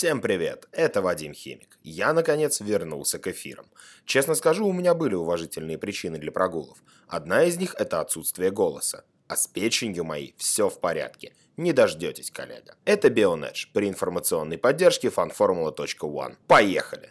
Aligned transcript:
Всем 0.00 0.22
привет, 0.22 0.66
это 0.72 1.02
Вадим 1.02 1.34
Химик. 1.34 1.78
Я, 1.82 2.14
наконец, 2.14 2.62
вернулся 2.62 3.18
к 3.18 3.26
эфирам. 3.26 3.66
Честно 4.06 4.34
скажу, 4.34 4.66
у 4.66 4.72
меня 4.72 4.94
были 4.94 5.14
уважительные 5.14 5.76
причины 5.76 6.16
для 6.16 6.32
прогулов. 6.32 6.78
Одна 7.06 7.44
из 7.44 7.58
них– 7.58 7.74
это 7.78 8.00
отсутствие 8.00 8.50
голоса. 8.50 9.04
А 9.28 9.36
с 9.36 9.46
печенью 9.46 10.04
моей 10.04 10.34
все 10.38 10.70
в 10.70 10.80
порядке. 10.80 11.34
Не 11.58 11.74
дождетесь, 11.74 12.30
коллега. 12.30 12.76
Это 12.86 13.08
Bionedge 13.08 13.66
при 13.74 13.90
информационной 13.90 14.56
поддержке 14.56 15.08
fanformula.one. 15.08 16.36
Поехали! 16.46 17.10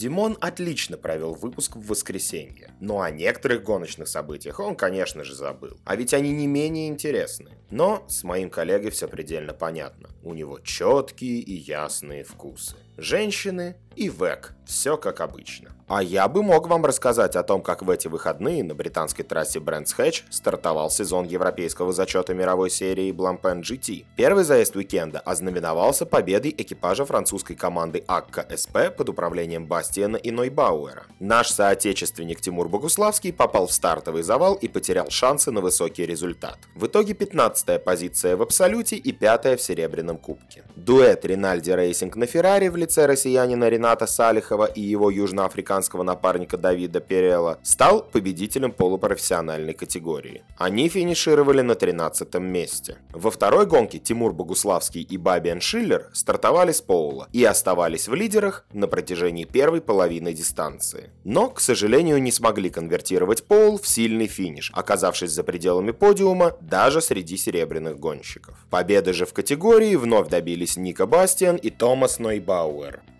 Димон 0.00 0.38
отлично 0.40 0.96
провел 0.96 1.34
выпуск 1.34 1.76
в 1.76 1.86
воскресенье, 1.86 2.72
но 2.80 3.02
о 3.02 3.10
некоторых 3.10 3.62
гоночных 3.62 4.08
событиях 4.08 4.58
он, 4.58 4.74
конечно 4.74 5.24
же, 5.24 5.34
забыл. 5.34 5.76
А 5.84 5.94
ведь 5.94 6.14
они 6.14 6.32
не 6.32 6.46
менее 6.46 6.88
интересны. 6.88 7.50
Но 7.70 8.06
с 8.08 8.24
моим 8.24 8.48
коллегой 8.48 8.92
все 8.92 9.08
предельно 9.08 9.52
понятно. 9.52 10.08
У 10.22 10.32
него 10.32 10.58
четкие 10.60 11.40
и 11.40 11.52
ясные 11.52 12.24
вкусы. 12.24 12.76
Женщины 13.00 13.76
и 13.96 14.10
ВЭК. 14.10 14.52
Все 14.66 14.96
как 14.98 15.20
обычно. 15.20 15.70
А 15.88 16.04
я 16.04 16.28
бы 16.28 16.44
мог 16.44 16.68
вам 16.68 16.84
рассказать 16.84 17.34
о 17.34 17.42
том, 17.42 17.62
как 17.62 17.82
в 17.82 17.90
эти 17.90 18.06
выходные 18.06 18.62
на 18.62 18.76
британской 18.76 19.24
трассе 19.24 19.58
Brands 19.58 19.96
Hatch 19.98 20.22
стартовал 20.30 20.88
сезон 20.88 21.26
европейского 21.26 21.92
зачета 21.92 22.32
мировой 22.32 22.70
серии 22.70 23.10
Blancpain 23.10 23.62
GT. 23.62 24.04
Первый 24.16 24.44
заезд 24.44 24.76
уикенда 24.76 25.18
ознаменовался 25.18 26.06
победой 26.06 26.54
экипажа 26.56 27.04
французской 27.04 27.56
команды 27.56 28.04
AKKA 28.06 28.46
ASP 28.56 28.94
под 28.96 29.08
управлением 29.08 29.66
Бастиена 29.66 30.16
и 30.16 30.30
Нойбауэра. 30.30 31.06
Наш 31.18 31.48
соотечественник 31.48 32.40
Тимур 32.40 32.68
Богуславский 32.68 33.32
попал 33.32 33.66
в 33.66 33.72
стартовый 33.72 34.22
завал 34.22 34.54
и 34.54 34.68
потерял 34.68 35.10
шансы 35.10 35.50
на 35.50 35.60
высокий 35.60 36.06
результат. 36.06 36.58
В 36.76 36.86
итоге 36.86 37.14
15 37.14 37.82
позиция 37.82 38.36
в 38.36 38.42
Абсолюте 38.42 38.94
и 38.94 39.10
5 39.10 39.58
в 39.58 39.62
Серебряном 39.62 40.18
Кубке. 40.18 40.62
Дуэт 40.76 41.24
Rinaldi 41.24 41.72
Racing 41.72 42.14
на 42.14 42.26
Феррари 42.26 42.68
в 42.68 42.76
лице 42.76 42.89
россиянина 42.98 43.68
Рената 43.68 44.06
Салихова 44.06 44.64
и 44.64 44.80
его 44.80 45.10
южноафриканского 45.10 46.02
напарника 46.02 46.56
Давида 46.56 47.00
Перела 47.00 47.58
стал 47.62 48.02
победителем 48.02 48.72
полупрофессиональной 48.72 49.74
категории. 49.74 50.42
Они 50.58 50.88
финишировали 50.88 51.60
на 51.62 51.74
13 51.74 52.34
месте. 52.34 52.98
Во 53.12 53.30
второй 53.30 53.66
гонке 53.66 53.98
Тимур 53.98 54.32
Богуславский 54.32 55.02
и 55.02 55.16
Фабиан 55.16 55.60
Шиллер 55.60 56.08
стартовали 56.12 56.72
с 56.72 56.80
Поула 56.80 57.28
и 57.32 57.44
оставались 57.44 58.08
в 58.08 58.14
лидерах 58.14 58.64
на 58.72 58.86
протяжении 58.88 59.44
первой 59.44 59.80
половины 59.80 60.32
дистанции. 60.32 61.10
Но, 61.24 61.48
к 61.48 61.60
сожалению, 61.60 62.20
не 62.22 62.32
смогли 62.32 62.70
конвертировать 62.70 63.44
Поул 63.44 63.78
в 63.78 63.86
сильный 63.86 64.26
финиш, 64.26 64.70
оказавшись 64.74 65.30
за 65.30 65.44
пределами 65.44 65.90
подиума 65.92 66.56
даже 66.60 67.00
среди 67.00 67.36
серебряных 67.36 67.98
гонщиков. 67.98 68.56
Победы 68.70 69.12
же 69.12 69.26
в 69.26 69.32
категории 69.32 69.96
вновь 69.96 70.28
добились 70.28 70.76
Ника 70.76 71.06
Бастиан 71.06 71.56
и 71.56 71.70
Томас 71.70 72.18
Нойбауэр. 72.18 72.79
Delaware. 72.80 73.19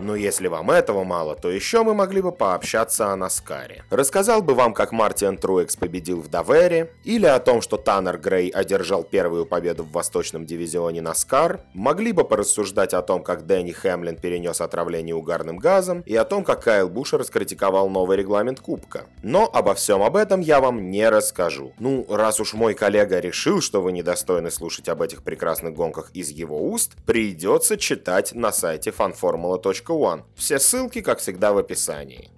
Но 0.00 0.14
если 0.14 0.48
вам 0.48 0.70
этого 0.70 1.04
мало, 1.04 1.34
то 1.34 1.50
еще 1.50 1.82
мы 1.82 1.94
могли 1.94 2.20
бы 2.20 2.32
пообщаться 2.32 3.12
о 3.12 3.16
Наскаре. 3.16 3.84
Рассказал 3.90 4.42
бы 4.42 4.54
вам, 4.54 4.74
как 4.74 4.92
Мартин 4.92 5.36
Труэкс 5.36 5.76
победил 5.76 6.20
в 6.20 6.28
Давере, 6.28 6.92
или 7.04 7.26
о 7.26 7.38
том, 7.40 7.60
что 7.60 7.76
Таннер 7.76 8.18
Грей 8.18 8.48
одержал 8.48 9.02
первую 9.02 9.46
победу 9.46 9.84
в 9.84 9.92
Восточном 9.92 10.46
дивизионе 10.46 11.02
Наскар, 11.02 11.60
могли 11.74 12.12
бы 12.12 12.24
порассуждать 12.24 12.94
о 12.94 13.02
том, 13.02 13.22
как 13.22 13.46
Дэнни 13.46 13.72
Хэмлин 13.72 14.16
перенес 14.16 14.60
отравление 14.60 15.14
угарным 15.14 15.58
газом, 15.58 16.02
и 16.06 16.14
о 16.14 16.24
том, 16.24 16.44
как 16.44 16.62
Кайл 16.62 16.88
Буш 16.88 17.12
раскритиковал 17.14 17.88
новый 17.88 18.16
регламент 18.16 18.60
Кубка. 18.60 19.06
Но 19.22 19.50
обо 19.52 19.74
всем 19.74 20.02
об 20.02 20.16
этом 20.16 20.40
я 20.40 20.60
вам 20.60 20.90
не 20.90 21.08
расскажу. 21.08 21.72
Ну, 21.78 22.06
раз 22.08 22.40
уж 22.40 22.54
мой 22.54 22.74
коллега 22.74 23.18
решил, 23.18 23.60
что 23.60 23.82
вы 23.82 23.92
недостойны 23.92 24.50
слушать 24.50 24.88
об 24.88 25.02
этих 25.02 25.22
прекрасных 25.22 25.74
гонках 25.74 26.10
из 26.14 26.30
его 26.30 26.70
уст, 26.70 26.92
придется 27.06 27.76
читать 27.76 28.34
на 28.34 28.52
сайте 28.52 28.90
fanformula.com 28.90 29.87
One. 29.88 30.24
Все 30.34 30.58
ссылки, 30.58 31.00
как 31.00 31.18
всегда, 31.18 31.52
в 31.52 31.58
описании. 31.58 32.30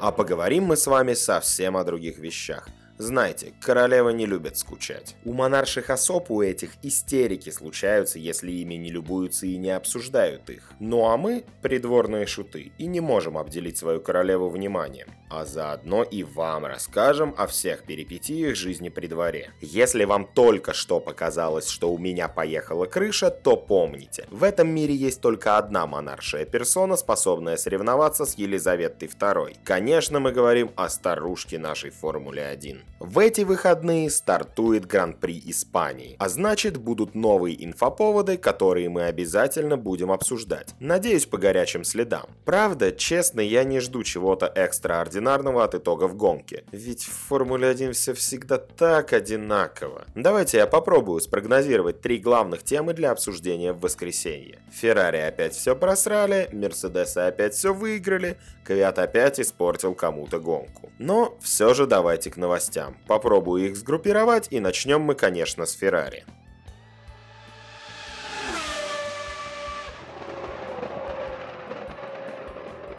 А 0.00 0.12
поговорим 0.12 0.64
мы 0.64 0.76
с 0.76 0.86
вами 0.86 1.14
совсем 1.14 1.76
о 1.76 1.84
других 1.84 2.18
вещах. 2.18 2.68
Знайте, 2.98 3.52
королева 3.60 4.10
не 4.10 4.26
любит 4.26 4.58
скучать. 4.58 5.14
У 5.24 5.32
монарших 5.32 5.88
особ 5.88 6.32
у 6.32 6.42
этих 6.42 6.72
истерики 6.82 7.50
случаются, 7.50 8.18
если 8.18 8.50
ими 8.50 8.74
не 8.74 8.90
любуются 8.90 9.46
и 9.46 9.56
не 9.56 9.70
обсуждают 9.70 10.50
их. 10.50 10.72
Ну 10.80 11.08
а 11.08 11.16
мы, 11.16 11.44
придворные 11.62 12.26
шуты, 12.26 12.72
и 12.76 12.86
не 12.86 12.98
можем 12.98 13.38
обделить 13.38 13.78
свою 13.78 14.00
королеву 14.00 14.48
вниманием. 14.48 15.08
А 15.30 15.44
заодно 15.44 16.02
и 16.02 16.24
вам 16.24 16.66
расскажем 16.66 17.36
о 17.38 17.46
всех 17.46 17.84
перипетиях 17.84 18.56
жизни 18.56 18.88
при 18.88 19.06
дворе. 19.06 19.52
Если 19.60 20.04
вам 20.04 20.26
только 20.26 20.72
что 20.72 20.98
показалось, 20.98 21.68
что 21.68 21.92
у 21.92 21.98
меня 21.98 22.26
поехала 22.26 22.86
крыша, 22.86 23.30
то 23.30 23.56
помните, 23.56 24.26
в 24.28 24.42
этом 24.42 24.70
мире 24.70 24.94
есть 24.94 25.20
только 25.20 25.56
одна 25.56 25.86
монаршая 25.86 26.46
персона, 26.46 26.96
способная 26.96 27.58
соревноваться 27.58 28.26
с 28.26 28.34
Елизаветой 28.34 29.08
II. 29.08 29.58
Конечно, 29.62 30.18
мы 30.18 30.32
говорим 30.32 30.72
о 30.74 30.88
старушке 30.88 31.60
нашей 31.60 31.90
Формуле 31.90 32.44
1. 32.44 32.87
В 33.00 33.20
эти 33.20 33.42
выходные 33.42 34.10
стартует 34.10 34.84
Гран-при 34.84 35.40
Испании, 35.46 36.16
а 36.18 36.28
значит 36.28 36.78
будут 36.78 37.14
новые 37.14 37.64
инфоповоды, 37.64 38.36
которые 38.36 38.88
мы 38.88 39.04
обязательно 39.04 39.76
будем 39.76 40.10
обсуждать. 40.10 40.74
Надеюсь, 40.80 41.24
по 41.26 41.38
горячим 41.38 41.84
следам. 41.84 42.24
Правда, 42.44 42.90
честно, 42.90 43.40
я 43.40 43.62
не 43.62 43.78
жду 43.78 44.02
чего-то 44.02 44.46
экстраординарного 44.46 45.62
от 45.62 45.76
итогов 45.76 46.16
гонки. 46.16 46.64
Ведь 46.72 47.04
в 47.04 47.12
Формуле 47.12 47.68
1 47.68 47.92
все 47.92 48.14
всегда 48.14 48.58
так 48.58 49.12
одинаково. 49.12 50.04
Давайте 50.16 50.58
я 50.58 50.66
попробую 50.66 51.20
спрогнозировать 51.20 52.00
три 52.00 52.18
главных 52.18 52.64
темы 52.64 52.94
для 52.94 53.12
обсуждения 53.12 53.72
в 53.72 53.80
воскресенье. 53.80 54.58
Феррари 54.72 55.18
опять 55.18 55.54
все 55.54 55.76
просрали, 55.76 56.48
Мерседесы 56.52 57.18
опять 57.18 57.54
все 57.54 57.72
выиграли, 57.72 58.38
Квят 58.68 58.98
опять 58.98 59.40
испортил 59.40 59.94
кому-то 59.94 60.40
гонку. 60.40 60.92
Но 60.98 61.38
все 61.40 61.72
же 61.72 61.86
давайте 61.86 62.30
к 62.30 62.36
новостям. 62.36 62.98
Попробую 63.06 63.70
их 63.70 63.78
сгруппировать 63.78 64.48
и 64.50 64.60
начнем 64.60 65.00
мы, 65.00 65.14
конечно, 65.14 65.64
с 65.64 65.72
Феррари. 65.72 66.26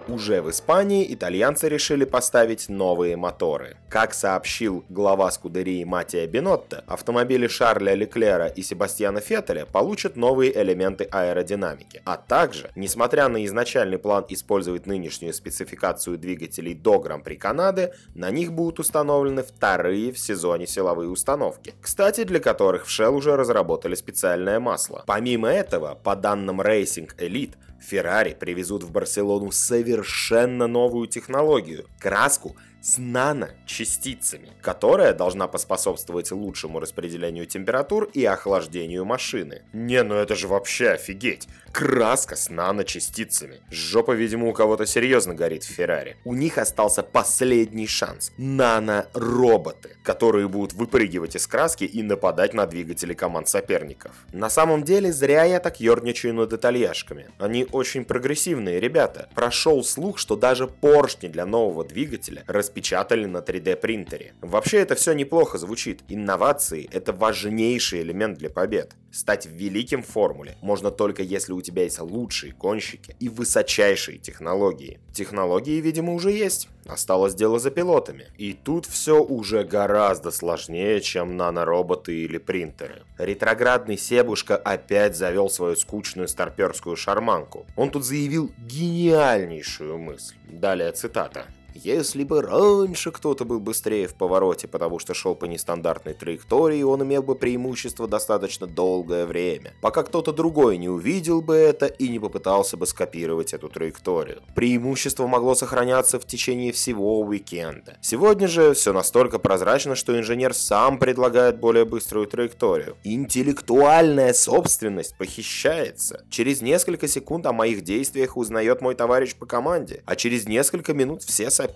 Уже 0.07 0.41
в 0.41 0.49
Испании 0.49 1.13
итальянцы 1.13 1.69
решили 1.69 2.03
поставить 2.03 2.67
новые 2.67 3.15
моторы. 3.15 3.77
Как 3.89 4.13
сообщил 4.13 4.85
глава 4.87 5.31
скудерии 5.31 5.83
Матия 5.83 6.27
Бинотто, 6.27 6.83
автомобили 6.85 7.47
Шарля 7.47 7.95
Леклера 7.95 8.45
и 8.45 8.61
Себастьяна 8.61 9.19
Феттеля 9.19 9.65
получат 9.65 10.15
новые 10.15 10.55
элементы 10.61 11.05
аэродинамики. 11.05 12.03
А 12.05 12.15
также, 12.17 12.69
несмотря 12.75 13.27
на 13.29 13.43
изначальный 13.47 13.97
план 13.97 14.27
использовать 14.29 14.85
нынешнюю 14.85 15.33
спецификацию 15.33 16.19
двигателей 16.19 16.75
до 16.75 16.99
Гран-при 16.99 17.33
Канады, 17.33 17.91
на 18.13 18.29
них 18.29 18.53
будут 18.53 18.77
установлены 18.79 19.41
вторые 19.41 20.11
в 20.11 20.19
сезоне 20.19 20.67
силовые 20.67 21.09
установки, 21.09 21.73
кстати, 21.81 22.25
для 22.25 22.39
которых 22.39 22.85
в 22.85 22.89
Shell 22.89 23.13
уже 23.15 23.35
разработали 23.35 23.95
специальное 23.95 24.59
масло. 24.59 25.03
Помимо 25.07 25.49
этого, 25.49 25.95
по 25.95 26.15
данным 26.15 26.61
Racing 26.61 27.09
Elite, 27.17 27.55
Ferrari 27.79 28.35
привезут 28.35 28.83
в 28.83 28.91
Барселону 28.91 29.51
совершенно 29.51 30.67
новую 30.67 31.07
технологию– 31.07 31.85
краску 31.99 32.55
с 32.81 32.97
наночастицами, 32.97 34.51
которая 34.61 35.13
должна 35.13 35.47
поспособствовать 35.47 36.31
лучшему 36.31 36.79
распределению 36.79 37.45
температур 37.45 38.05
и 38.13 38.23
охлаждению 38.25 39.05
машины. 39.05 39.63
Не, 39.73 40.03
ну 40.03 40.15
это 40.15 40.35
же 40.35 40.47
вообще 40.47 40.91
офигеть! 40.91 41.47
Краска 41.71 42.35
с 42.35 42.49
наночастицами. 42.49 43.61
Жопа, 43.69 44.13
видимо, 44.13 44.47
у 44.47 44.53
кого-то 44.53 44.85
серьезно 44.85 45.35
горит 45.35 45.63
в 45.63 45.67
Феррари. 45.67 46.17
У 46.25 46.33
них 46.33 46.57
остался 46.57 47.03
последний 47.03 47.87
шанс. 47.87 48.31
Нано-роботы, 48.37 49.95
которые 50.03 50.47
будут 50.47 50.73
выпрыгивать 50.73 51.35
из 51.35 51.45
краски 51.47 51.83
и 51.83 52.01
нападать 52.01 52.53
на 52.53 52.65
двигатели 52.65 53.13
команд 53.13 53.47
соперников. 53.47 54.11
На 54.33 54.49
самом 54.49 54.83
деле, 54.83 55.13
зря 55.13 55.43
я 55.43 55.59
так 55.59 55.79
ерничаю 55.79 56.33
над 56.33 56.53
итальяшками. 56.53 57.27
Они 57.37 57.67
очень 57.71 58.03
прогрессивные 58.03 58.79
ребята. 58.79 59.29
Прошел 59.35 59.83
слух, 59.83 60.17
что 60.17 60.35
даже 60.35 60.67
поршни 60.67 61.27
для 61.27 61.45
нового 61.45 61.85
двигателя 61.85 62.43
распечатали 62.47 63.25
на 63.25 63.37
3D 63.37 63.75
принтере. 63.75 64.33
Вообще 64.41 64.79
это 64.79 64.95
все 64.95 65.13
неплохо 65.13 65.57
звучит. 65.57 66.01
Инновации– 66.07 66.89
это 66.91 67.13
важнейший 67.13 68.01
элемент 68.01 68.39
для 68.39 68.49
побед. 68.49 68.95
Стать 69.11 69.45
великим 69.47 70.03
в 70.03 70.07
формуле 70.07 70.55
можно 70.61 70.91
только 70.91 71.23
если 71.23 71.53
у 71.59 71.61
тебя 71.61 71.83
есть 71.83 71.99
лучшие 71.99 72.53
гонщики 72.53 73.15
и 73.19 73.29
высочайшие 73.29 74.17
технологии. 74.17 74.99
Технологии, 75.13 75.79
видимо, 75.81 76.13
уже 76.13 76.31
есть. 76.31 76.69
Осталось 76.85 77.35
дело 77.35 77.59
за 77.59 77.69
пилотами. 77.69 78.27
И 78.37 78.53
тут 78.53 78.85
все 78.85 79.21
уже 79.21 79.63
гораздо 79.63 80.31
сложнее, 80.31 81.01
чем 81.01 81.37
нанороботы 81.37 82.15
или 82.15 82.37
принтеры. 82.37 83.03
Ретроградный 83.17 83.97
Себушка 83.97 84.57
опять 84.57 85.15
завел 85.15 85.49
свою 85.49 85.75
скучную 85.75 86.27
старперскую 86.27 86.95
шарманку. 86.95 87.65
Он 87.75 87.91
тут 87.91 88.05
заявил 88.05 88.51
гениальнейшую 88.57 89.97
мысль. 89.97 90.35
Далее 90.47 90.91
цитата. 90.93 91.45
Если 91.81 92.25
бы 92.25 92.41
раньше 92.41 93.09
кто-то 93.09 93.45
был 93.45 93.61
быстрее 93.61 94.07
в 94.07 94.13
повороте, 94.13 94.67
потому 94.67 94.99
что 94.99 95.13
шел 95.13 95.33
по 95.33 95.45
нестандартной 95.45 96.13
траектории, 96.13 96.83
он 96.83 97.03
имел 97.03 97.23
бы 97.23 97.35
преимущество 97.35 98.05
достаточно 98.05 98.67
долгое 98.67 99.25
время, 99.25 99.73
пока 99.79 100.03
кто-то 100.03 100.33
другой 100.33 100.77
не 100.77 100.89
увидел 100.89 101.41
бы 101.41 101.55
это 101.55 101.85
и 101.85 102.09
не 102.09 102.19
попытался 102.19 102.75
бы 102.75 102.85
скопировать 102.85 103.53
эту 103.53 103.69
траекторию. 103.69 104.41
Преимущество 104.55 105.25
могло 105.25 105.55
сохраняться 105.55 106.19
в 106.19 106.25
течение 106.25 106.73
всего 106.73 107.21
уикенда. 107.21 107.97
Сегодня 108.01 108.49
же 108.49 108.73
все 108.73 108.91
настолько 108.91 109.39
прозрачно, 109.39 109.95
что 109.95 110.19
инженер 110.19 110.53
сам 110.53 110.99
предлагает 110.99 111.61
более 111.61 111.85
быструю 111.85 112.27
траекторию. 112.27 112.97
Интеллектуальная 113.05 114.33
собственность 114.33 115.17
похищается. 115.17 116.25
Через 116.29 116.61
несколько 116.61 117.07
секунд 117.07 117.45
о 117.45 117.53
моих 117.53 117.85
действиях 117.85 118.35
узнает 118.35 118.81
мой 118.81 118.95
товарищ 118.95 119.33
по 119.33 119.45
команде, 119.45 120.03
а 120.05 120.17
через 120.17 120.45
несколько 120.45 120.93
минут 120.93 121.23
все 121.23 121.49
соперники. 121.49 121.68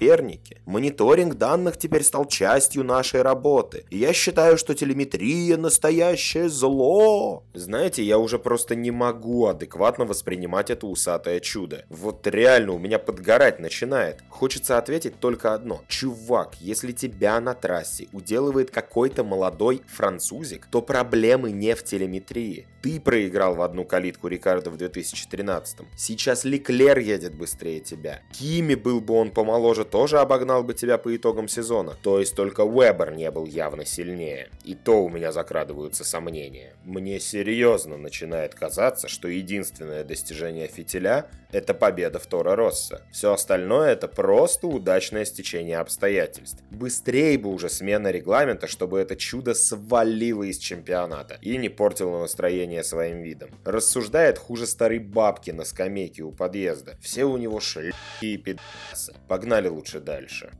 Мониторинг 0.65 1.35
данных 1.35 1.77
теперь 1.77 2.03
стал 2.03 2.25
частью 2.25 2.83
нашей 2.83 3.21
работы. 3.21 3.85
И 3.89 3.97
я 3.97 4.13
считаю, 4.13 4.57
что 4.57 4.73
телеметрия 4.73 5.57
настоящее 5.57 6.49
зло. 6.49 7.43
Знаете, 7.53 8.03
я 8.03 8.17
уже 8.17 8.39
просто 8.39 8.75
не 8.75 8.91
могу 8.91 9.47
адекватно 9.47 10.05
воспринимать 10.05 10.69
это 10.69 10.87
усатое 10.87 11.39
чудо. 11.39 11.85
Вот 11.89 12.25
реально 12.27 12.73
у 12.73 12.79
меня 12.79 12.99
подгорать 12.99 13.59
начинает. 13.59 14.23
Хочется 14.29 14.77
ответить 14.77 15.19
только 15.19 15.53
одно. 15.53 15.81
Чувак, 15.87 16.55
если 16.59 16.91
тебя 16.91 17.39
на 17.39 17.53
трассе 17.53 18.07
уделывает 18.13 18.71
какой-то 18.71 19.23
молодой 19.23 19.81
французик, 19.87 20.67
то 20.71 20.81
проблемы 20.81 21.51
не 21.51 21.75
в 21.75 21.83
телеметрии. 21.83 22.67
Ты 22.83 22.99
проиграл 22.99 23.55
в 23.55 23.61
одну 23.61 23.85
калитку 23.85 24.27
Рикардо 24.27 24.69
в 24.69 24.77
2013. 24.77 25.79
Сейчас 25.95 26.43
Леклер 26.43 26.99
едет 26.99 27.33
быстрее 27.33 27.79
тебя. 27.79 28.21
Кими 28.33 28.75
был 28.75 28.99
бы 28.99 29.13
он 29.13 29.31
помоложе 29.31 29.72
тоже 29.73 29.85
тоже 29.85 30.19
обогнал 30.19 30.63
бы 30.63 30.75
тебя 30.75 30.99
по 30.99 31.15
итогам 31.15 31.47
сезона. 31.47 31.95
То 32.03 32.19
есть 32.19 32.35
только 32.35 32.61
Уэбер 32.61 33.11
не 33.13 33.31
был 33.31 33.47
явно 33.47 33.85
сильнее. 33.85 34.49
И 34.63 34.75
то 34.75 35.03
у 35.03 35.09
меня 35.09 35.31
закрадываются 35.31 36.03
сомнения. 36.03 36.75
Мне 36.83 37.19
серьезно 37.19 37.97
начинает 37.97 38.53
казаться, 38.53 39.07
что 39.07 39.27
единственное 39.27 40.03
достижение 40.03 40.67
фитиля– 40.67 41.25
это 41.51 41.73
победа 41.73 42.19
в 42.19 42.25
Торо 42.27 42.55
Росса. 42.55 43.01
Все 43.11 43.33
остальное– 43.33 43.91
это 43.93 44.07
просто 44.07 44.67
удачное 44.67 45.25
стечение 45.25 45.77
обстоятельств. 45.77 46.61
Быстрее 46.69 47.37
бы 47.39 47.49
уже 47.49 47.69
смена 47.69 48.11
регламента, 48.11 48.67
чтобы 48.67 48.99
это 48.99 49.15
чудо 49.15 49.53
свалило 49.53 50.43
из 50.43 50.57
чемпионата 50.57 51.39
и 51.41 51.57
не 51.57 51.69
портило 51.69 52.19
настроение 52.19 52.83
своим 52.83 53.21
видом. 53.21 53.49
Рассуждает 53.65 54.37
хуже 54.37 54.67
старой 54.67 54.99
бабки 54.99 55.51
на 55.51 55.63
скамейке 55.63 56.23
у 56.23 56.31
подъезда. 56.31 56.95
Все 57.01 57.23
у 57.23 57.37
него 57.37 57.59
шли 57.59 57.93
и 58.21 58.37
пидасы. 58.37 59.13
Погнали 59.27 59.62
Погнали 59.63 59.67
лучше 59.67 59.99
дальше. 59.99 60.51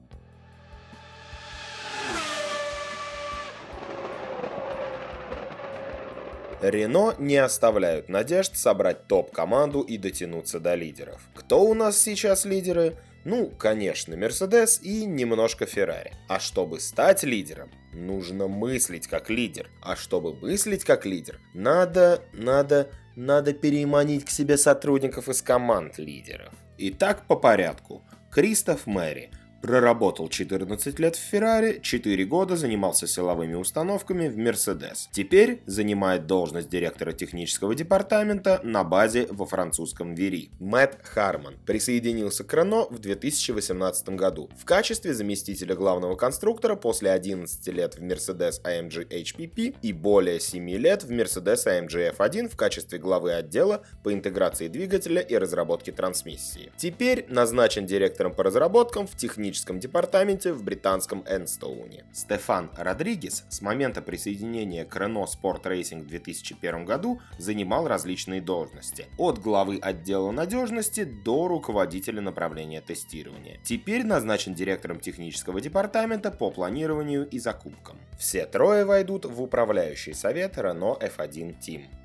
Рено 6.61 7.13
не 7.19 7.35
оставляют 7.35 8.07
надежд 8.07 8.55
собрать 8.55 9.07
топ-команду 9.07 9.81
и 9.81 9.97
дотянуться 9.97 10.59
до 10.61 10.75
лидеров. 10.75 11.21
Кто 11.35 11.61
у 11.63 11.73
нас 11.73 11.97
сейчас 11.97 12.45
лидеры? 12.45 12.95
Ну, 13.25 13.47
конечно, 13.47 14.15
Мерседес 14.15 14.81
и 14.81 15.05
немножко 15.05 15.65
Феррари. 15.65 16.13
А 16.29 16.39
чтобы 16.39 16.79
стать 16.79 17.23
лидером, 17.23 17.69
нужно 17.93 18.47
мыслить 18.47 19.07
как 19.07 19.29
лидер. 19.29 19.69
А 19.81 19.97
чтобы 19.97 20.33
мыслить 20.35 20.85
как 20.85 21.05
лидер, 21.05 21.39
надо, 21.53 22.21
надо, 22.31 22.89
надо 23.17 23.53
переманить 23.53 24.25
к 24.25 24.29
себе 24.29 24.57
сотрудников 24.57 25.27
из 25.27 25.41
команд 25.41 25.97
лидеров. 25.97 26.53
Итак, 26.77 27.27
по 27.27 27.35
порядку. 27.35 28.01
Кристоф 28.33 28.87
Мэри– 28.87 29.29
Проработал 29.63 30.27
14 30.27 30.99
лет 30.99 31.15
в 31.15 31.19
Феррари, 31.19 31.79
4 31.81 32.25
года 32.25 32.57
занимался 32.57 33.07
силовыми 33.07 33.53
установками 33.53 34.27
в 34.27 34.37
Мерседес. 34.37 35.07
Теперь 35.13 35.61
занимает 35.65 36.27
должность 36.27 36.67
директора 36.67 37.13
технического 37.13 37.73
департамента 37.73 38.59
на 38.65 38.83
базе 38.83 39.25
во 39.31 39.45
французском 39.45 40.15
Вери. 40.15 40.49
Мэтт 40.59 40.97
Харман 41.05 41.55
присоединился 41.65 42.43
к 42.43 42.53
Рено 42.53 42.87
в 42.89 42.99
2018 42.99 44.09
году 44.09 44.49
в 44.59 44.65
качестве 44.65 45.13
заместителя 45.13 45.75
главного 45.75 46.17
конструктора 46.17 46.75
после 46.75 47.11
11 47.11 47.65
лет 47.69 47.95
в 47.95 48.03
Mercedes 48.03 48.61
AMG 48.65 49.07
HPP 49.07 49.77
и 49.81 49.93
более 49.93 50.41
7 50.41 50.69
лет 50.71 51.05
в 51.05 51.09
Mercedes 51.09 51.65
AMG 51.67 52.17
F1 52.17 52.49
в 52.49 52.57
качестве 52.57 52.99
главы 52.99 53.31
отдела 53.31 53.85
по 54.03 54.11
интеграции 54.11 54.67
двигателя 54.67 55.21
и 55.21 55.37
разработке 55.37 55.93
трансмиссии. 55.93 56.69
Теперь 56.75 57.25
назначен 57.29 57.85
директором 57.85 58.33
по 58.33 58.43
разработкам 58.43 59.07
в 59.07 59.15
техническом 59.15 59.52
техническом 59.53 59.79
департаменте 59.79 60.51
в 60.51 60.63
британском 60.63 61.23
Энстоуне. 61.29 62.05
Стефан 62.11 62.71
Родригес 62.75 63.45
с 63.49 63.61
момента 63.61 64.01
присоединения 64.01 64.83
к 64.83 64.97
Renault 64.97 65.27
Sport 65.27 65.63
Racing 65.65 66.01
в 66.01 66.07
2001 66.07 66.85
году 66.85 67.21
занимал 67.37 67.87
различные 67.87 68.41
должности. 68.41 69.05
От 69.19 69.37
главы 69.37 69.77
отдела 69.79 70.31
надежности 70.31 71.03
до 71.03 71.47
руководителя 71.47 72.19
направления 72.21 72.81
тестирования. 72.81 73.59
Теперь 73.63 74.03
назначен 74.03 74.55
директором 74.55 74.99
технического 74.99 75.61
департамента 75.61 76.31
по 76.31 76.49
планированию 76.49 77.29
и 77.29 77.37
закупкам. 77.37 77.99
Все 78.17 78.47
трое 78.47 78.85
войдут 78.85 79.25
в 79.25 79.39
управляющий 79.39 80.13
совет 80.13 80.57
Renault 80.57 80.99
F1 80.99 81.59
Team. 81.59 82.02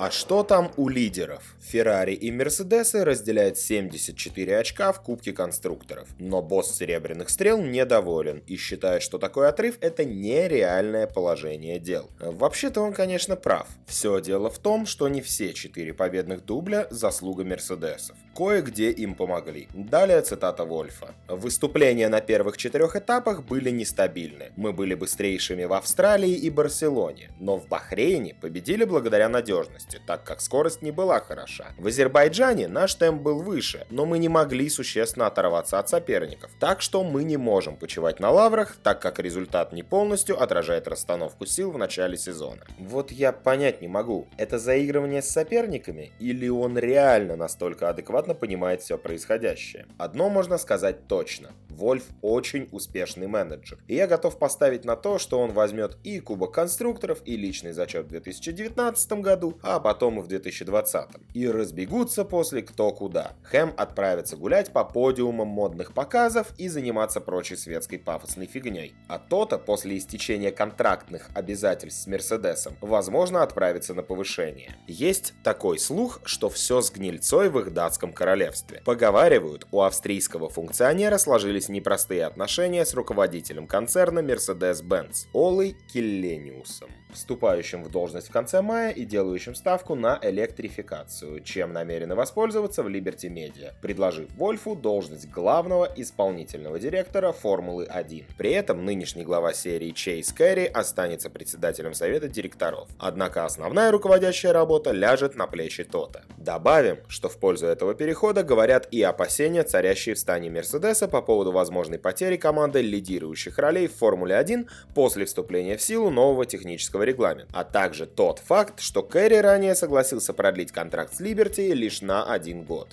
А 0.00 0.10
что 0.10 0.44
там 0.44 0.72
у 0.78 0.88
лидеров? 0.88 1.42
Феррари 1.60 2.14
и 2.14 2.30
Мерседесы 2.32 3.04
разделяют 3.04 3.58
74 3.58 4.56
очка 4.56 4.92
в 4.92 5.02
Кубке 5.02 5.34
конструкторов. 5.34 6.08
Но 6.18 6.40
босс 6.40 6.74
Серебряных 6.74 7.28
Стрел 7.28 7.60
недоволен 7.60 8.42
и 8.46 8.56
считает, 8.56 9.02
что 9.02 9.18
такой 9.18 9.46
отрыв 9.46 9.76
это 9.82 10.06
нереальное 10.06 11.06
положение 11.06 11.78
дел. 11.78 12.08
Вообще-то 12.18 12.80
он, 12.80 12.94
конечно, 12.94 13.36
прав. 13.36 13.68
Все 13.86 14.22
дело 14.22 14.48
в 14.48 14.58
том, 14.58 14.86
что 14.86 15.06
не 15.06 15.20
все 15.20 15.52
4 15.52 15.92
победных 15.92 16.46
дубля 16.46 16.86
заслуга 16.88 17.44
Мерседесов. 17.44 18.16
Кое-где 18.34 18.90
им 18.90 19.14
помогли. 19.14 19.68
Далее 19.74 20.22
цитата 20.22 20.64
Вольфа. 20.64 21.14
Выступления 21.28 22.08
на 22.08 22.22
первых 22.22 22.56
четырех 22.56 22.96
этапах 22.96 23.44
были 23.44 23.68
нестабильны. 23.68 24.52
Мы 24.56 24.72
были 24.72 24.94
быстрейшими 24.94 25.64
в 25.64 25.74
Австралии 25.74 26.32
и 26.32 26.48
Барселоне, 26.48 27.32
но 27.38 27.58
в 27.58 27.68
Бахрейне 27.68 28.34
победили 28.40 28.84
благодаря 28.84 29.28
надежности 29.28 29.89
скорости, 29.90 30.00
так 30.06 30.24
как 30.24 30.40
скорость 30.40 30.82
не 30.82 30.90
была 30.90 31.20
хороша. 31.20 31.72
В 31.78 31.86
Азербайджане 31.86 32.68
наш 32.68 32.94
темп 32.94 33.22
был 33.22 33.42
выше, 33.42 33.86
но 33.90 34.06
мы 34.06 34.18
не 34.18 34.28
могли 34.28 34.68
существенно 34.68 35.26
оторваться 35.26 35.78
от 35.78 35.88
соперников. 35.88 36.50
Так 36.58 36.82
что 36.82 37.04
мы 37.04 37.24
не 37.24 37.36
можем 37.36 37.76
почивать 37.76 38.20
на 38.20 38.30
лаврах, 38.30 38.76
так 38.82 39.00
как 39.00 39.18
результат 39.18 39.72
не 39.72 39.82
полностью 39.82 40.40
отражает 40.40 40.88
расстановку 40.88 41.46
сил 41.46 41.70
в 41.70 41.78
начале 41.78 42.16
сезона. 42.16 42.62
Вот 42.78 43.12
я 43.12 43.32
понять 43.32 43.82
не 43.82 43.88
могу, 43.88 44.26
это 44.36 44.58
заигрывание 44.58 45.22
с 45.22 45.30
соперниками 45.30 46.12
или 46.20 46.48
он 46.48 46.78
реально 46.78 47.36
настолько 47.36 47.88
адекватно 47.88 48.34
понимает 48.34 48.82
все 48.82 48.98
происходящее? 48.98 49.86
Одно 49.98 50.28
можно 50.30 50.58
сказать 50.58 51.06
точно. 51.06 51.50
Вольф 51.80 52.04
очень 52.20 52.68
успешный 52.72 53.26
менеджер. 53.26 53.78
И 53.88 53.94
я 53.94 54.06
готов 54.06 54.38
поставить 54.38 54.84
на 54.84 54.96
то, 54.96 55.18
что 55.18 55.40
он 55.40 55.52
возьмет 55.52 55.96
и 56.04 56.20
Кубок 56.20 56.52
конструкторов, 56.52 57.22
и 57.24 57.38
личный 57.38 57.72
зачет 57.72 58.04
в 58.04 58.08
2019 58.10 59.12
году, 59.12 59.58
а 59.62 59.80
потом 59.80 60.20
и 60.20 60.22
в 60.22 60.26
2020. 60.26 61.08
И 61.32 61.48
разбегутся 61.48 62.26
после 62.26 62.60
кто 62.60 62.92
куда. 62.92 63.32
Хэм 63.44 63.72
отправится 63.78 64.36
гулять 64.36 64.72
по 64.72 64.84
подиумам 64.84 65.48
модных 65.48 65.94
показов 65.94 66.52
и 66.58 66.68
заниматься 66.68 67.22
прочей 67.22 67.56
светской 67.56 67.96
пафосной 67.96 68.44
фигней. 68.46 68.94
А 69.08 69.18
то-то 69.18 69.56
после 69.56 69.96
истечения 69.96 70.52
контрактных 70.52 71.30
обязательств 71.34 72.02
с 72.02 72.06
Мерседесом, 72.06 72.76
возможно, 72.82 73.42
отправится 73.42 73.94
на 73.94 74.02
повышение. 74.02 74.76
Есть 74.86 75.32
такой 75.42 75.78
слух, 75.78 76.20
что 76.24 76.50
все 76.50 76.82
с 76.82 76.90
гнильцой 76.90 77.48
в 77.48 77.58
их 77.58 77.72
датском 77.72 78.12
королевстве. 78.12 78.82
Поговаривают, 78.84 79.66
у 79.72 79.80
австрийского 79.80 80.50
функционера 80.50 81.16
сложились 81.16 81.69
непростые 81.70 82.26
отношения 82.26 82.84
с 82.84 82.94
руководителем 82.94 83.66
концерна 83.66 84.20
Mercedes-Benz 84.20 85.28
Олой 85.32 85.76
Киллениусом 85.92 86.90
вступающим 87.12 87.82
в 87.84 87.90
должность 87.90 88.28
в 88.28 88.32
конце 88.32 88.62
мая 88.62 88.90
и 88.90 89.04
делающим 89.04 89.54
ставку 89.54 89.94
на 89.94 90.18
электрификацию, 90.22 91.40
чем 91.40 91.72
намерены 91.72 92.14
воспользоваться 92.14 92.82
в 92.82 92.88
Liberty 92.88 93.28
Media, 93.28 93.72
предложив 93.82 94.30
Вольфу 94.36 94.74
должность 94.74 95.28
главного 95.28 95.88
исполнительного 95.96 96.78
директора 96.78 97.32
Формулы-1. 97.32 98.24
При 98.38 98.52
этом 98.52 98.84
нынешний 98.84 99.24
глава 99.24 99.52
серии 99.52 99.90
Чейз 99.90 100.32
Кэрри 100.32 100.66
останется 100.66 101.30
председателем 101.30 101.94
совета 101.94 102.28
директоров. 102.28 102.88
Однако 102.98 103.44
основная 103.44 103.90
руководящая 103.90 104.52
работа 104.52 104.92
ляжет 104.92 105.36
на 105.36 105.46
плечи 105.46 105.84
Тота. 105.84 106.22
Добавим, 106.36 106.98
что 107.08 107.28
в 107.28 107.38
пользу 107.38 107.66
этого 107.66 107.94
перехода 107.94 108.42
говорят 108.42 108.88
и 108.90 109.02
опасения, 109.02 109.62
царящие 109.62 110.14
в 110.14 110.18
стане 110.18 110.50
Мерседеса 110.50 111.08
по 111.08 111.22
поводу 111.22 111.52
возможной 111.60 111.98
потери 111.98 112.36
команды 112.36 112.80
лидирующих 112.80 113.58
ролей 113.58 113.86
в 113.86 113.94
Формуле-1 113.96 114.66
после 114.94 115.26
вступления 115.26 115.76
в 115.76 115.82
силу 115.82 116.08
нового 116.10 116.46
технического 116.46 117.02
регламента, 117.02 117.52
а 117.52 117.64
также 117.64 118.06
тот 118.06 118.38
факт, 118.38 118.80
что 118.80 119.02
Кэрри 119.02 119.36
ранее 119.36 119.74
согласился 119.74 120.32
продлить 120.32 120.72
контракт 120.72 121.14
с 121.14 121.20
Liberty 121.20 121.72
лишь 121.74 122.00
на 122.00 122.24
один 122.24 122.64
год. 122.64 122.88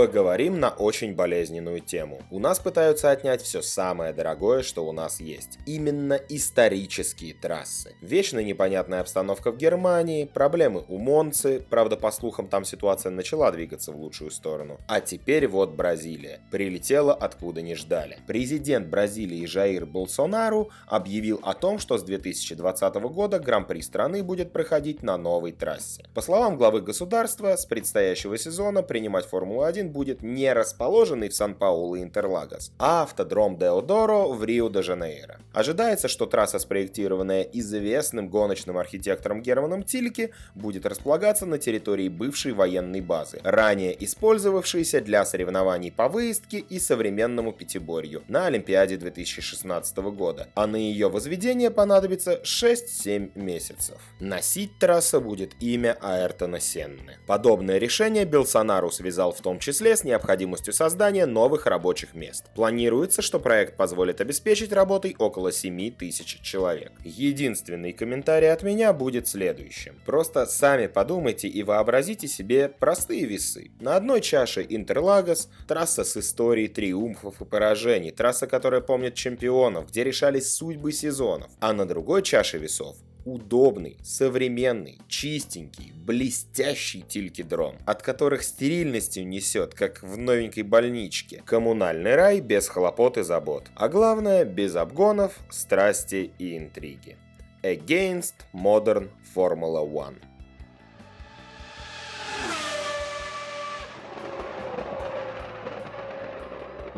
Поговорим 0.00 0.58
на 0.58 0.70
очень 0.70 1.14
болезненную 1.14 1.80
тему. 1.80 2.22
У 2.30 2.38
нас 2.38 2.58
пытаются 2.58 3.10
отнять 3.10 3.42
все 3.42 3.60
самое 3.60 4.14
дорогое, 4.14 4.62
что 4.62 4.86
у 4.88 4.92
нас 4.92 5.20
есть. 5.20 5.58
Именно 5.66 6.14
исторические 6.30 7.34
трассы. 7.34 7.94
Вечно 8.00 8.38
непонятная 8.38 9.02
обстановка 9.02 9.52
в 9.52 9.58
Германии, 9.58 10.24
проблемы 10.24 10.86
у 10.88 10.96
Монцы, 10.96 11.62
правда 11.68 11.98
по 11.98 12.10
слухам 12.12 12.48
там 12.48 12.64
ситуация 12.64 13.10
начала 13.10 13.52
двигаться 13.52 13.92
в 13.92 13.96
лучшую 14.00 14.30
сторону. 14.30 14.78
А 14.88 15.02
теперь 15.02 15.46
вот 15.46 15.72
Бразилия. 15.72 16.40
Прилетела 16.50 17.12
откуда 17.12 17.60
не 17.60 17.74
ждали. 17.74 18.20
Президент 18.26 18.88
Бразилии 18.88 19.44
Жаир 19.44 19.84
Болсонару 19.84 20.70
объявил 20.86 21.40
о 21.42 21.52
том, 21.52 21.78
что 21.78 21.98
с 21.98 22.04
2020 22.04 22.94
года 22.94 23.38
Гран-при 23.38 23.82
страны 23.82 24.22
будет 24.22 24.50
проходить 24.50 25.02
на 25.02 25.18
новой 25.18 25.52
трассе. 25.52 26.06
По 26.14 26.22
словам 26.22 26.56
главы 26.56 26.80
государства, 26.80 27.54
с 27.54 27.66
предстоящего 27.66 28.38
сезона 28.38 28.82
принимать 28.82 29.26
Формулу-1 29.26 29.89
1 29.90 30.00
будет 30.00 30.22
не 30.22 30.52
расположенный 30.52 31.28
в 31.28 31.34
Сан-Паулу 31.34 31.96
и 31.96 32.02
Интерлагос, 32.02 32.72
а 32.78 33.02
автодром 33.02 33.58
Деодоро 33.58 34.28
в 34.28 34.44
Рио-де-Жанейро. 34.44 35.38
Ожидается, 35.52 36.08
что 36.08 36.26
трасса, 36.26 36.58
спроектированная 36.58 37.42
известным 37.42 38.28
гоночным 38.28 38.78
архитектором 38.78 39.42
Германом 39.42 39.82
Тильке, 39.82 40.30
будет 40.54 40.86
располагаться 40.86 41.46
на 41.46 41.58
территории 41.58 42.08
бывшей 42.08 42.52
военной 42.52 43.00
базы, 43.00 43.40
ранее 43.42 43.96
использовавшейся 44.04 45.00
для 45.00 45.24
соревнований 45.24 45.90
по 45.90 46.08
выездке 46.08 46.58
и 46.58 46.78
современному 46.78 47.52
пятиборью 47.52 48.22
на 48.28 48.46
Олимпиаде 48.46 48.96
2016 48.96 49.96
года, 49.98 50.48
а 50.54 50.66
на 50.66 50.76
ее 50.76 51.08
возведение 51.08 51.70
понадобится 51.70 52.40
6-7 52.44 53.32
месяцев. 53.34 53.96
Носить 54.20 54.78
трасса 54.78 55.20
будет 55.20 55.52
имя 55.60 55.96
Аэртона 56.00 56.60
Сенны. 56.60 57.16
Подобное 57.26 57.78
решение 57.78 58.24
Белсонару 58.24 58.90
связал 58.90 59.32
в 59.32 59.40
том 59.40 59.58
числе 59.58 59.69
числе 59.70 59.96
с 59.96 60.02
необходимостью 60.02 60.74
создания 60.74 61.26
новых 61.26 61.66
рабочих 61.66 62.14
мест. 62.14 62.46
Планируется, 62.56 63.22
что 63.22 63.38
проект 63.38 63.76
позволит 63.76 64.20
обеспечить 64.20 64.72
работой 64.72 65.14
около 65.16 65.52
7 65.52 65.92
тысяч 65.92 66.40
человек. 66.40 66.92
Единственный 67.04 67.92
комментарий 67.92 68.50
от 68.50 68.64
меня 68.64 68.92
будет 68.92 69.28
следующим. 69.28 69.94
Просто 70.04 70.46
сами 70.46 70.88
подумайте 70.88 71.46
и 71.46 71.62
вообразите 71.62 72.26
себе 72.26 72.68
простые 72.68 73.26
весы. 73.26 73.70
На 73.78 73.94
одной 73.94 74.20
чаше 74.22 74.66
Интерлагос, 74.68 75.48
трасса 75.68 76.02
с 76.02 76.16
историей 76.16 76.66
триумфов 76.66 77.40
и 77.40 77.44
поражений, 77.44 78.10
трасса, 78.10 78.48
которая 78.48 78.80
помнит 78.80 79.14
чемпионов, 79.14 79.90
где 79.90 80.02
решались 80.02 80.52
судьбы 80.52 80.90
сезонов. 80.90 81.50
А 81.60 81.72
на 81.72 81.86
другой 81.86 82.22
чаше 82.22 82.58
весов 82.58 82.96
удобный, 83.24 83.96
современный, 84.02 84.98
чистенький, 85.08 85.92
блестящий 85.92 87.02
тилькидром, 87.02 87.76
от 87.86 88.02
которых 88.02 88.42
стерильностью 88.42 89.26
несет, 89.26 89.74
как 89.74 90.02
в 90.02 90.16
новенькой 90.16 90.62
больничке. 90.62 91.42
Коммунальный 91.44 92.14
рай 92.14 92.40
без 92.40 92.68
хлопот 92.68 93.18
и 93.18 93.22
забот. 93.22 93.70
А 93.74 93.88
главное, 93.88 94.44
без 94.44 94.76
обгонов, 94.76 95.38
страсти 95.50 96.32
и 96.38 96.56
интриги. 96.56 97.16
Against 97.62 98.34
Modern 98.54 99.10
Formula 99.34 99.84
One. 99.86 100.16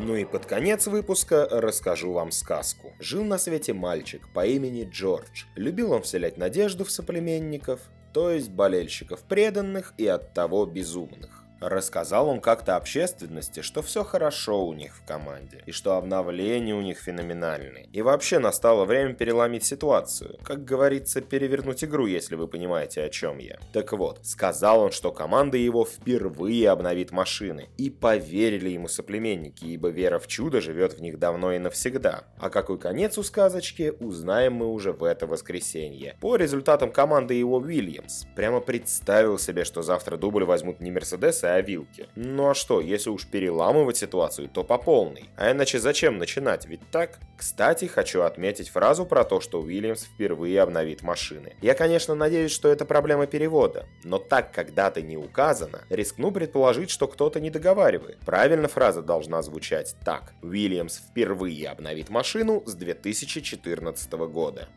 Ну 0.04 0.16
и 0.16 0.24
под 0.24 0.46
конец 0.46 0.88
выпуска 0.88 1.46
расскажу 1.48 2.12
вам 2.12 2.32
сказку. 2.32 2.92
Жил 2.98 3.22
на 3.22 3.38
свете 3.38 3.72
мальчик 3.72 4.28
по 4.34 4.44
имени 4.44 4.82
Джордж. 4.90 5.44
Любил 5.54 5.92
он 5.92 6.02
вселять 6.02 6.36
надежду 6.36 6.84
в 6.84 6.90
соплеменников, 6.90 7.80
то 8.12 8.32
есть 8.32 8.50
болельщиков 8.50 9.22
преданных 9.22 9.94
и 9.98 10.08
оттого 10.08 10.66
безумных. 10.66 11.41
Рассказал 11.62 12.28
он 12.28 12.40
как-то 12.40 12.74
общественности, 12.74 13.60
что 13.60 13.82
все 13.82 14.02
хорошо 14.02 14.66
у 14.66 14.72
них 14.72 14.96
в 14.96 15.06
команде, 15.06 15.62
и 15.64 15.70
что 15.70 15.94
обновления 15.94 16.74
у 16.74 16.80
них 16.80 16.98
феноменальные. 16.98 17.88
И 17.92 18.02
вообще 18.02 18.40
настало 18.40 18.84
время 18.84 19.14
переломить 19.14 19.64
ситуацию. 19.64 20.38
Как 20.42 20.64
говорится, 20.64 21.20
перевернуть 21.20 21.84
игру, 21.84 22.06
если 22.06 22.34
вы 22.34 22.48
понимаете, 22.48 23.04
о 23.04 23.10
чем 23.10 23.38
я. 23.38 23.60
Так 23.72 23.92
вот, 23.92 24.18
сказал 24.24 24.80
он, 24.80 24.90
что 24.90 25.12
команда 25.12 25.56
его 25.56 25.84
впервые 25.84 26.68
обновит 26.68 27.12
машины. 27.12 27.68
И 27.76 27.90
поверили 27.90 28.70
ему 28.70 28.88
соплеменники, 28.88 29.64
ибо 29.64 29.90
вера 29.90 30.18
в 30.18 30.26
чудо 30.26 30.60
живет 30.60 30.94
в 30.94 31.00
них 31.00 31.20
давно 31.20 31.52
и 31.52 31.58
навсегда. 31.58 32.24
А 32.38 32.50
какой 32.50 32.78
конец 32.78 33.18
у 33.18 33.22
сказочки, 33.22 33.94
узнаем 34.00 34.54
мы 34.54 34.66
уже 34.66 34.92
в 34.92 35.04
это 35.04 35.28
воскресенье. 35.28 36.16
По 36.20 36.34
результатам 36.34 36.90
команды 36.90 37.34
его 37.34 37.58
Уильямс. 37.58 38.24
Прямо 38.34 38.58
представил 38.58 39.38
себе, 39.38 39.64
что 39.64 39.82
завтра 39.82 40.16
дубль 40.16 40.42
возьмут 40.44 40.80
не 40.80 40.90
Мерседес, 40.90 41.44
о 41.54 41.60
вилке. 41.60 42.08
Ну 42.16 42.50
а 42.50 42.54
что, 42.54 42.80
если 42.80 43.10
уж 43.10 43.26
переламывать 43.26 43.96
ситуацию, 43.96 44.48
то 44.48 44.64
по 44.64 44.78
полной. 44.78 45.30
А 45.36 45.52
иначе 45.52 45.78
зачем 45.78 46.18
начинать, 46.18 46.66
ведь 46.66 46.80
так? 46.90 47.18
Кстати, 47.36 47.86
хочу 47.86 48.22
отметить 48.22 48.68
фразу 48.68 49.04
про 49.04 49.24
то, 49.24 49.40
что 49.40 49.60
Уильямс 49.60 50.04
впервые 50.04 50.60
обновит 50.60 51.02
машины. 51.02 51.54
Я, 51.60 51.74
конечно, 51.74 52.14
надеюсь, 52.14 52.52
что 52.52 52.68
это 52.68 52.84
проблема 52.84 53.26
перевода, 53.26 53.86
но 54.04 54.18
так 54.18 54.52
как 54.52 54.74
дата 54.74 55.02
не 55.02 55.16
указана, 55.16 55.82
рискну 55.90 56.30
предположить, 56.30 56.90
что 56.90 57.08
кто-то 57.08 57.40
не 57.40 57.50
договаривает. 57.50 58.18
Правильно 58.20 58.68
фраза 58.68 59.02
должна 59.02 59.42
звучать 59.42 59.96
так. 60.04 60.34
Уильямс 60.42 60.98
впервые 60.98 61.68
обновит 61.68 62.10
машину 62.10 62.62
с 62.66 62.74
2014 62.74 64.12
года. 64.12 64.68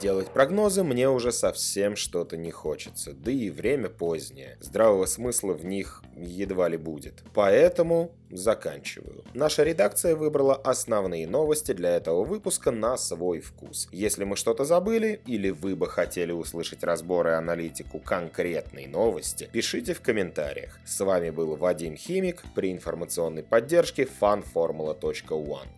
Делать 0.00 0.28
прогнозы 0.28 0.82
мне 0.82 1.08
уже 1.08 1.32
совсем 1.32 1.96
что-то 1.96 2.36
не 2.36 2.50
хочется, 2.50 3.12
да 3.14 3.30
и 3.30 3.48
время 3.48 3.88
позднее. 3.88 4.58
Здравого 4.60 5.06
смысла 5.06 5.54
в 5.54 5.64
них 5.64 6.02
едва 6.14 6.68
ли 6.68 6.76
будет. 6.76 7.22
Поэтому 7.32 8.12
заканчиваю. 8.30 9.24
Наша 9.32 9.62
редакция 9.62 10.14
выбрала 10.14 10.54
основные 10.54 11.26
новости 11.26 11.72
для 11.72 11.96
этого 11.96 12.24
выпуска 12.24 12.70
на 12.70 12.98
свой 12.98 13.40
вкус. 13.40 13.88
Если 13.90 14.24
мы 14.24 14.36
что-то 14.36 14.66
забыли, 14.66 15.20
или 15.26 15.48
вы 15.48 15.74
бы 15.74 15.88
хотели 15.88 16.32
услышать 16.32 16.84
разбор 16.84 17.28
и 17.28 17.30
аналитику 17.30 17.98
конкретной 17.98 18.86
новости, 18.86 19.48
пишите 19.50 19.94
в 19.94 20.02
комментариях. 20.02 20.78
С 20.84 21.02
вами 21.02 21.30
был 21.30 21.56
Вадим 21.56 21.96
Химик 21.96 22.42
при 22.54 22.70
информационной 22.70 23.44
поддержке 23.44 24.06
fanformula.one. 24.20 25.68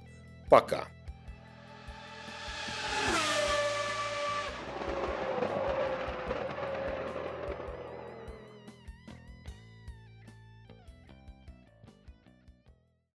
Пока! 0.51 0.89